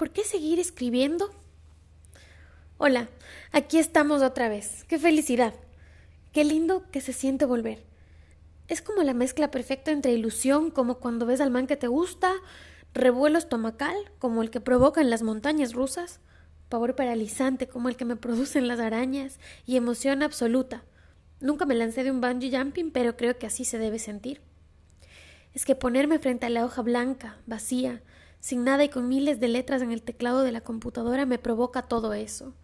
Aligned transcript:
¿Por 0.00 0.12
qué 0.12 0.24
seguir 0.24 0.58
escribiendo? 0.58 1.30
Hola, 2.78 3.10
aquí 3.52 3.76
estamos 3.76 4.22
otra 4.22 4.48
vez. 4.48 4.86
¡Qué 4.88 4.98
felicidad! 4.98 5.52
Qué 6.32 6.42
lindo 6.42 6.90
que 6.90 7.02
se 7.02 7.12
siente 7.12 7.44
volver. 7.44 7.84
Es 8.66 8.80
como 8.80 9.02
la 9.02 9.12
mezcla 9.12 9.50
perfecta 9.50 9.90
entre 9.90 10.14
ilusión, 10.14 10.70
como 10.70 11.00
cuando 11.00 11.26
ves 11.26 11.42
al 11.42 11.50
man 11.50 11.66
que 11.66 11.76
te 11.76 11.86
gusta, 11.86 12.32
revuelo 12.94 13.36
estomacal, 13.36 13.94
como 14.18 14.40
el 14.40 14.48
que 14.48 14.62
provoca 14.62 15.02
en 15.02 15.10
las 15.10 15.20
montañas 15.20 15.74
rusas, 15.74 16.20
pavor 16.70 16.96
paralizante, 16.96 17.68
como 17.68 17.90
el 17.90 17.96
que 17.96 18.06
me 18.06 18.16
producen 18.16 18.68
las 18.68 18.80
arañas, 18.80 19.38
y 19.66 19.76
emoción 19.76 20.22
absoluta. 20.22 20.82
Nunca 21.40 21.66
me 21.66 21.74
lancé 21.74 22.04
de 22.04 22.10
un 22.10 22.22
bungee 22.22 22.56
jumping, 22.56 22.90
pero 22.90 23.18
creo 23.18 23.36
que 23.36 23.46
así 23.46 23.66
se 23.66 23.76
debe 23.76 23.98
sentir. 23.98 24.40
Es 25.52 25.66
que 25.66 25.74
ponerme 25.74 26.18
frente 26.18 26.46
a 26.46 26.48
la 26.48 26.64
hoja 26.64 26.80
blanca, 26.80 27.36
vacía, 27.44 28.00
sin 28.40 28.64
nada 28.64 28.84
y 28.84 28.88
con 28.88 29.08
miles 29.08 29.38
de 29.38 29.48
letras 29.48 29.82
en 29.82 29.92
el 29.92 30.02
teclado 30.02 30.42
de 30.42 30.52
la 30.52 30.62
computadora 30.62 31.26
me 31.26 31.38
provoca 31.38 31.82
todo 31.82 32.14
eso. 32.14 32.54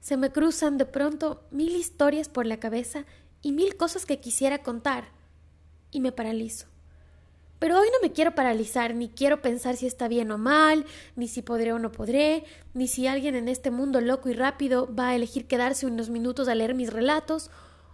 Se 0.00 0.16
me 0.16 0.30
cruzan 0.30 0.78
de 0.78 0.86
pronto 0.86 1.44
mil 1.50 1.74
historias 1.76 2.28
por 2.28 2.46
la 2.46 2.58
cabeza 2.58 3.04
y 3.42 3.52
mil 3.52 3.76
cosas 3.76 4.06
que 4.06 4.20
quisiera 4.20 4.62
contar, 4.62 5.08
y 5.90 6.00
me 6.00 6.12
paralizo. 6.12 6.66
Pero 7.58 7.78
hoy 7.78 7.88
no 7.92 8.00
me 8.00 8.12
quiero 8.12 8.34
paralizar, 8.34 8.94
ni 8.94 9.10
quiero 9.10 9.42
pensar 9.42 9.76
si 9.76 9.86
está 9.86 10.08
bien 10.08 10.30
o 10.30 10.38
mal, 10.38 10.86
ni 11.14 11.28
si 11.28 11.42
podré 11.42 11.74
o 11.74 11.78
no 11.78 11.92
podré, 11.92 12.44
ni 12.72 12.88
si 12.88 13.06
alguien 13.06 13.34
en 13.34 13.48
este 13.48 13.70
mundo 13.70 14.00
loco 14.00 14.30
y 14.30 14.32
rápido 14.32 14.88
va 14.94 15.10
a 15.10 15.14
elegir 15.14 15.46
quedarse 15.46 15.84
unos 15.84 16.08
minutos 16.08 16.48
a 16.48 16.54
leer 16.54 16.74
mis 16.74 16.90
relatos, 16.90 17.50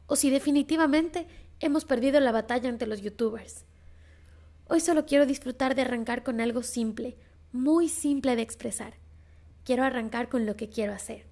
o 0.07 0.15
si 0.15 0.31
definitivamente 0.31 1.27
hemos 1.59 1.85
perdido 1.85 2.21
la 2.21 2.31
batalla 2.31 2.69
ante 2.69 2.87
los 2.87 3.01
youtubers. 3.03 3.65
Hoy 4.69 4.81
solo 4.81 5.07
quiero 5.07 5.27
disfrutar 5.27 5.77
de 5.77 5.83
arrancar 5.83 6.25
con 6.25 6.41
algo 6.41 6.65
simple, 6.65 7.17
muy 7.53 7.89
simple 7.89 8.35
de 8.35 8.43
expresar. 8.43 8.95
Quiero 9.65 9.85
arrancar 9.85 10.29
con 10.29 10.45
lo 10.45 10.57
que 10.57 10.69
quiero 10.69 10.93
hacer. 10.93 11.25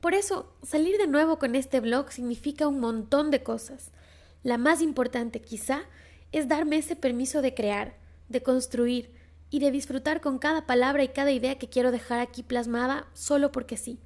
Por 0.00 0.14
eso, 0.14 0.50
salir 0.62 0.96
de 0.96 1.06
nuevo 1.06 1.38
con 1.38 1.54
este 1.54 1.80
blog 1.80 2.10
significa 2.10 2.66
un 2.68 2.80
montón 2.80 3.30
de 3.30 3.42
cosas. 3.42 3.90
La 4.42 4.56
más 4.56 4.80
importante 4.80 5.42
quizá 5.42 5.82
es 6.32 6.48
darme 6.48 6.78
ese 6.78 6.96
permiso 6.96 7.42
de 7.42 7.52
crear, 7.52 7.96
de 8.30 8.42
construir 8.42 9.10
y 9.50 9.60
de 9.60 9.70
disfrutar 9.70 10.22
con 10.22 10.38
cada 10.38 10.66
palabra 10.66 11.04
y 11.04 11.08
cada 11.08 11.32
idea 11.32 11.58
que 11.58 11.68
quiero 11.68 11.90
dejar 11.90 12.20
aquí 12.20 12.42
plasmada 12.42 13.08
solo 13.12 13.52
porque 13.52 13.76
sí, 13.76 13.98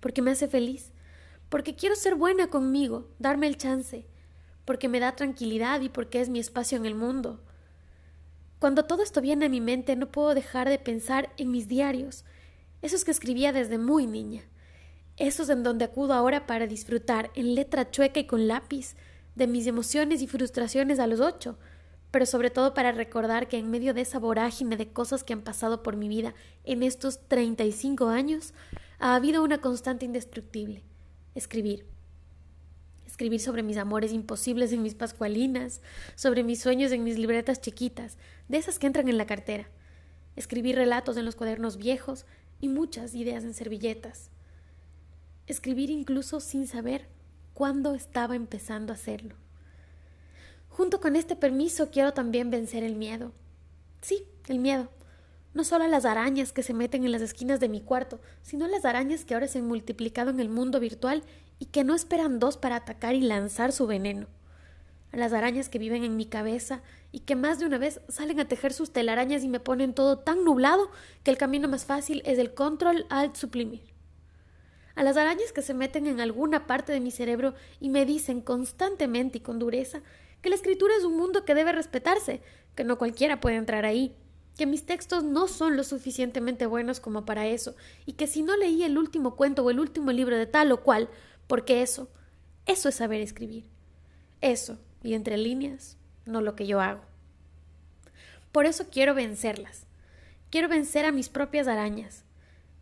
porque 0.00 0.20
me 0.20 0.32
hace 0.32 0.48
feliz, 0.48 0.92
porque 1.48 1.76
quiero 1.76 1.94
ser 1.94 2.14
buena 2.14 2.48
conmigo, 2.48 3.08
darme 3.18 3.46
el 3.46 3.56
chance, 3.56 4.06
porque 4.66 4.90
me 4.90 5.00
da 5.00 5.16
tranquilidad 5.16 5.80
y 5.80 5.88
porque 5.88 6.20
es 6.20 6.28
mi 6.28 6.38
espacio 6.38 6.76
en 6.76 6.84
el 6.84 6.94
mundo. 6.94 7.40
Cuando 8.58 8.84
todo 8.84 9.02
esto 9.02 9.22
viene 9.22 9.46
a 9.46 9.48
mi 9.48 9.62
mente 9.62 9.96
no 9.96 10.10
puedo 10.10 10.34
dejar 10.34 10.68
de 10.68 10.78
pensar 10.78 11.32
en 11.38 11.50
mis 11.50 11.68
diarios, 11.68 12.24
esos 12.82 13.04
que 13.04 13.10
escribía 13.12 13.52
desde 13.52 13.78
muy 13.78 14.06
niña, 14.06 14.42
esos 15.16 15.48
en 15.48 15.62
donde 15.62 15.86
acudo 15.86 16.12
ahora 16.12 16.46
para 16.46 16.66
disfrutar 16.66 17.30
en 17.34 17.54
letra 17.54 17.90
chueca 17.90 18.20
y 18.20 18.26
con 18.26 18.48
lápiz, 18.48 18.96
de 19.34 19.46
mis 19.46 19.66
emociones 19.66 20.22
y 20.22 20.26
frustraciones 20.26 20.98
a 20.98 21.06
los 21.06 21.20
ocho, 21.20 21.58
pero 22.10 22.24
sobre 22.24 22.50
todo 22.50 22.72
para 22.72 22.92
recordar 22.92 23.48
que 23.48 23.58
en 23.58 23.70
medio 23.70 23.92
de 23.92 24.00
esa 24.00 24.18
vorágine 24.18 24.76
de 24.76 24.88
cosas 24.88 25.22
que 25.22 25.34
han 25.34 25.42
pasado 25.42 25.82
por 25.82 25.96
mi 25.96 26.08
vida 26.08 26.34
en 26.64 26.82
estos 26.82 27.20
treinta 27.28 27.64
y 27.64 27.72
cinco 27.72 28.08
años, 28.08 28.54
ha 28.98 29.14
habido 29.14 29.42
una 29.42 29.60
constante 29.60 30.06
indestructible 30.06 30.82
escribir. 31.34 31.95
Escribir 33.16 33.40
sobre 33.40 33.62
mis 33.62 33.78
amores 33.78 34.12
imposibles 34.12 34.72
en 34.72 34.82
mis 34.82 34.94
pascualinas, 34.94 35.80
sobre 36.16 36.44
mis 36.44 36.60
sueños 36.60 36.92
en 36.92 37.02
mis 37.02 37.18
libretas 37.18 37.62
chiquitas, 37.62 38.18
de 38.48 38.58
esas 38.58 38.78
que 38.78 38.86
entran 38.86 39.08
en 39.08 39.16
la 39.16 39.24
cartera. 39.24 39.70
Escribir 40.36 40.76
relatos 40.76 41.16
en 41.16 41.24
los 41.24 41.34
cuadernos 41.34 41.78
viejos 41.78 42.26
y 42.60 42.68
muchas 42.68 43.14
ideas 43.14 43.42
en 43.44 43.54
servilletas. 43.54 44.28
Escribir 45.46 45.88
incluso 45.88 46.40
sin 46.40 46.66
saber 46.66 47.06
cuando 47.54 47.94
estaba 47.94 48.36
empezando 48.36 48.92
a 48.92 48.96
hacerlo. 48.96 49.34
Junto 50.68 51.00
con 51.00 51.16
este 51.16 51.36
permiso 51.36 51.90
quiero 51.90 52.12
también 52.12 52.50
vencer 52.50 52.84
el 52.84 52.96
miedo. 52.96 53.32
Sí, 54.02 54.24
el 54.46 54.58
miedo. 54.58 54.90
No 55.56 55.64
solo 55.64 55.84
a 55.84 55.88
las 55.88 56.04
arañas 56.04 56.52
que 56.52 56.62
se 56.62 56.74
meten 56.74 57.06
en 57.06 57.12
las 57.12 57.22
esquinas 57.22 57.60
de 57.60 57.70
mi 57.70 57.80
cuarto, 57.80 58.20
sino 58.42 58.66
a 58.66 58.68
las 58.68 58.84
arañas 58.84 59.24
que 59.24 59.32
ahora 59.32 59.48
se 59.48 59.60
han 59.60 59.66
multiplicado 59.66 60.28
en 60.28 60.38
el 60.38 60.50
mundo 60.50 60.80
virtual 60.80 61.22
y 61.58 61.64
que 61.64 61.82
no 61.82 61.94
esperan 61.94 62.38
dos 62.38 62.58
para 62.58 62.76
atacar 62.76 63.14
y 63.14 63.22
lanzar 63.22 63.72
su 63.72 63.86
veneno. 63.86 64.26
A 65.12 65.16
las 65.16 65.32
arañas 65.32 65.70
que 65.70 65.78
viven 65.78 66.04
en 66.04 66.14
mi 66.14 66.26
cabeza 66.26 66.82
y 67.10 67.20
que 67.20 67.36
más 67.36 67.58
de 67.58 67.64
una 67.64 67.78
vez 67.78 68.02
salen 68.06 68.38
a 68.38 68.46
tejer 68.46 68.74
sus 68.74 68.92
telarañas 68.92 69.44
y 69.44 69.48
me 69.48 69.58
ponen 69.58 69.94
todo 69.94 70.18
tan 70.18 70.44
nublado 70.44 70.90
que 71.22 71.30
el 71.30 71.38
camino 71.38 71.68
más 71.68 71.86
fácil 71.86 72.20
es 72.26 72.38
el 72.38 72.52
control 72.52 73.06
alt 73.08 73.34
suprimir 73.34 73.80
a 74.94 75.02
las 75.02 75.16
arañas 75.16 75.52
que 75.52 75.62
se 75.62 75.72
meten 75.72 76.06
en 76.06 76.20
alguna 76.20 76.66
parte 76.66 76.92
de 76.92 77.00
mi 77.00 77.10
cerebro 77.10 77.54
y 77.80 77.88
me 77.88 78.04
dicen 78.04 78.42
constantemente 78.42 79.38
y 79.38 79.40
con 79.42 79.58
dureza 79.58 80.02
que 80.42 80.50
la 80.50 80.56
escritura 80.56 80.94
es 80.98 81.04
un 81.04 81.16
mundo 81.16 81.44
que 81.44 81.54
debe 81.54 81.72
respetarse, 81.72 82.42
que 82.74 82.84
no 82.84 82.98
cualquiera 82.98 83.40
puede 83.40 83.56
entrar 83.56 83.84
ahí, 83.84 84.14
que 84.56 84.66
mis 84.66 84.86
textos 84.86 85.22
no 85.22 85.48
son 85.48 85.76
lo 85.76 85.84
suficientemente 85.84 86.66
buenos 86.66 86.98
como 86.98 87.24
para 87.24 87.46
eso, 87.46 87.76
y 88.06 88.12
que 88.12 88.26
si 88.26 88.42
no 88.42 88.56
leí 88.56 88.82
el 88.82 88.96
último 88.96 89.36
cuento 89.36 89.62
o 89.62 89.70
el 89.70 89.78
último 89.78 90.12
libro 90.12 90.36
de 90.36 90.46
tal 90.46 90.72
o 90.72 90.82
cual, 90.82 91.08
porque 91.46 91.82
eso, 91.82 92.08
eso 92.64 92.88
es 92.88 92.94
saber 92.94 93.20
escribir. 93.20 93.68
Eso, 94.40 94.78
y 95.02 95.14
entre 95.14 95.36
líneas, 95.36 95.98
no 96.24 96.40
lo 96.40 96.56
que 96.56 96.66
yo 96.66 96.80
hago. 96.80 97.02
Por 98.50 98.64
eso 98.66 98.86
quiero 98.90 99.14
vencerlas. 99.14 99.86
Quiero 100.50 100.68
vencer 100.68 101.04
a 101.04 101.12
mis 101.12 101.28
propias 101.28 101.68
arañas, 101.68 102.24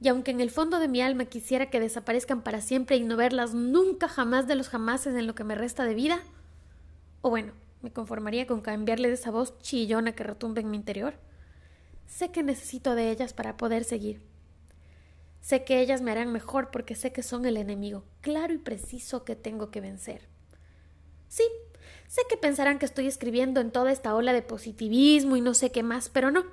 y 0.00 0.08
aunque 0.08 0.30
en 0.30 0.40
el 0.40 0.50
fondo 0.50 0.78
de 0.78 0.86
mi 0.86 1.00
alma 1.00 1.24
quisiera 1.24 1.70
que 1.70 1.80
desaparezcan 1.80 2.42
para 2.42 2.60
siempre 2.60 2.96
y 2.96 3.02
no 3.02 3.16
verlas 3.16 3.54
nunca 3.54 4.06
jamás 4.06 4.46
de 4.46 4.54
los 4.54 4.68
jamases 4.68 5.16
en 5.16 5.26
lo 5.26 5.34
que 5.34 5.44
me 5.44 5.54
resta 5.54 5.84
de 5.84 5.94
vida, 5.94 6.20
o 7.20 7.30
bueno, 7.30 7.52
me 7.82 7.90
conformaría 7.90 8.46
con 8.46 8.60
cambiarle 8.60 9.08
de 9.08 9.14
esa 9.14 9.30
voz 9.30 9.58
chillona 9.60 10.12
que 10.12 10.24
retumba 10.24 10.60
en 10.60 10.70
mi 10.70 10.76
interior, 10.76 11.14
sé 12.06 12.30
que 12.30 12.42
necesito 12.42 12.94
de 12.94 13.10
ellas 13.10 13.32
para 13.32 13.56
poder 13.56 13.84
seguir. 13.84 14.22
Sé 15.40 15.64
que 15.64 15.80
ellas 15.80 16.00
me 16.00 16.10
harán 16.10 16.32
mejor 16.32 16.70
porque 16.70 16.94
sé 16.94 17.12
que 17.12 17.22
son 17.22 17.44
el 17.44 17.56
enemigo 17.58 18.04
claro 18.22 18.54
y 18.54 18.58
preciso 18.58 19.24
que 19.24 19.36
tengo 19.36 19.70
que 19.70 19.80
vencer. 19.82 20.28
Sí, 21.28 21.44
sé 22.06 22.22
que 22.30 22.36
pensarán 22.36 22.78
que 22.78 22.86
estoy 22.86 23.06
escribiendo 23.06 23.60
en 23.60 23.70
toda 23.70 23.92
esta 23.92 24.14
ola 24.14 24.32
de 24.32 24.40
positivismo 24.40 25.36
y 25.36 25.40
no 25.42 25.52
sé 25.52 25.70
qué 25.70 25.82
más, 25.82 26.08
pero 26.08 26.30
no. 26.30 26.44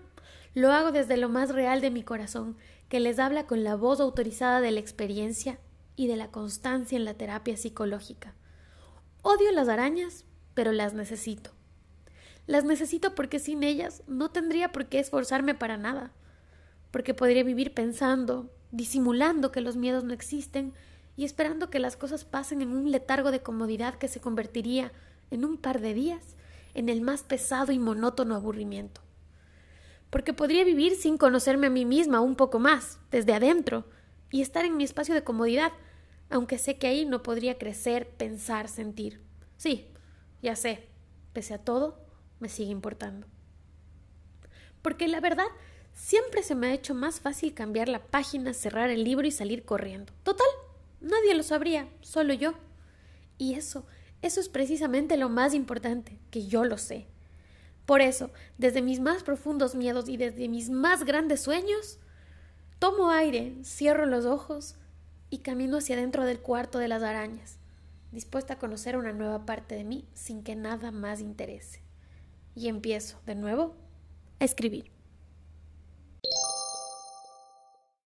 Lo 0.54 0.74
hago 0.74 0.92
desde 0.92 1.16
lo 1.16 1.30
más 1.30 1.52
real 1.52 1.80
de 1.80 1.92
mi 1.92 2.04
corazón 2.04 2.58
que 2.90 3.00
les 3.00 3.20
habla 3.20 3.48
con 3.48 3.64
la 3.64 3.76
voz 3.76 4.02
autorizada 4.02 4.60
de 4.60 4.72
la 4.72 4.82
experiencia 4.82 5.60
y 5.96 6.08
de 6.08 6.18
la 6.18 6.30
constancia 6.30 6.98
en 6.98 7.06
la 7.06 7.14
terapia 7.14 7.56
psicológica. 7.56 8.36
Odio 9.22 9.52
las 9.54 9.70
arañas, 9.70 10.26
pero 10.54 10.74
las 10.74 10.94
necesito. 10.94 11.52
Las 12.52 12.66
necesito 12.66 13.16
porque 13.16 13.40
sin 13.40 13.64
ellas 13.64 14.04
no 14.08 14.30
tendría 14.30 14.74
por 14.74 14.88
qué 14.88 15.00
esforzarme 15.00 15.56
para 15.56 15.78
nada, 15.78 16.12
porque 16.92 17.14
podría 17.14 17.46
vivir 17.46 17.74
pensando, 17.74 18.52
disimulando 18.72 19.54
que 19.54 19.62
los 19.62 19.78
miedos 19.78 20.04
no 20.04 20.12
existen 20.12 20.74
y 21.16 21.24
esperando 21.24 21.70
que 21.70 21.80
las 21.80 21.96
cosas 21.96 22.26
pasen 22.26 22.62
en 22.62 22.74
un 22.74 22.92
letargo 22.92 23.32
de 23.32 23.40
comodidad 23.40 23.96
que 23.96 24.10
se 24.10 24.20
convertiría, 24.20 24.92
en 25.30 25.46
un 25.46 25.56
par 25.56 25.80
de 25.80 25.94
días, 25.94 26.36
en 26.74 26.90
el 26.90 27.00
más 27.00 27.24
pesado 27.24 27.72
y 27.72 27.80
monótono 27.80 28.36
aburrimiento 28.36 29.00
porque 30.10 30.34
podría 30.34 30.66
vivir 30.66 30.96
sin 30.98 31.18
conocerme 31.18 31.68
a 31.68 31.70
mí 31.70 31.86
misma 31.86 32.20
un 32.20 32.36
poco 32.36 32.60
más, 32.60 33.00
desde 33.12 33.34
adentro, 33.34 33.86
y 34.30 34.42
estar 34.42 34.66
en 34.66 34.76
mi 34.76 34.84
espacio 34.84 35.16
de 35.16 35.24
comodidad, 35.24 35.72
aunque 36.30 36.58
sé 36.58 36.78
que 36.78 36.88
ahí 36.88 37.06
no 37.06 37.24
podría 37.24 37.58
crecer, 37.58 38.10
pensar, 38.18 38.68
sentir. 38.68 39.22
Sí, 39.56 39.88
ya 40.42 40.58
sé, 40.58 40.90
pese 41.32 41.54
a 41.54 41.60
todo, 41.60 42.11
me 42.42 42.50
sigue 42.50 42.72
importando. 42.72 43.28
Porque 44.82 45.08
la 45.08 45.20
verdad, 45.20 45.48
siempre 45.94 46.44
se 46.44 46.56
me 46.56 46.68
ha 46.68 46.74
hecho 46.74 46.94
más 46.94 47.20
fácil 47.20 47.54
cambiar 47.54 47.88
la 47.88 48.04
página, 48.06 48.54
cerrar 48.54 48.90
el 48.90 49.04
libro 49.04 49.28
y 49.28 49.32
salir 49.32 49.64
corriendo. 49.64 50.12
Total, 50.24 50.48
nadie 51.00 51.36
lo 51.36 51.44
sabría, 51.44 51.88
solo 52.02 52.34
yo. 52.34 52.54
Y 53.38 53.54
eso, 53.54 53.86
eso 54.22 54.40
es 54.40 54.50
precisamente 54.50 55.18
lo 55.18 55.30
más 55.30 55.54
importante, 55.54 56.20
que 56.30 56.46
yo 56.48 56.64
lo 56.64 56.78
sé. 56.78 57.08
Por 57.86 58.02
eso, 58.02 58.32
desde 58.58 58.82
mis 58.82 59.00
más 59.00 59.24
profundos 59.24 59.76
miedos 59.76 60.08
y 60.08 60.18
desde 60.18 60.48
mis 60.48 60.70
más 60.70 61.04
grandes 61.04 61.42
sueños, 61.42 62.00
tomo 62.80 63.10
aire, 63.12 63.56
cierro 63.64 64.06
los 64.06 64.26
ojos 64.26 64.76
y 65.30 65.40
camino 65.40 65.78
hacia 65.78 65.96
dentro 65.96 66.26
del 66.26 66.40
cuarto 66.40 66.78
de 66.78 66.88
las 66.88 67.04
arañas, 67.04 67.58
dispuesta 68.12 68.56
a 68.56 68.60
conocer 68.60 68.98
una 68.98 69.14
nueva 69.14 69.46
parte 69.46 69.76
de 69.76 69.84
mí 69.84 70.06
sin 70.14 70.44
que 70.44 70.56
nada 70.56 70.92
más 70.92 71.20
interese. 71.20 71.82
Y 72.56 72.68
empiezo, 72.68 73.20
de 73.26 73.36
nuevo, 73.36 73.76
a 74.40 74.46
escribir. 74.46 74.92